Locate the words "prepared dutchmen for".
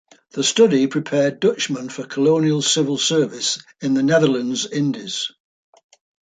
0.87-2.07